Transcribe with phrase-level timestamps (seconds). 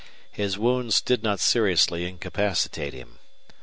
[0.31, 3.19] His wounds did not seriously incapacitate him.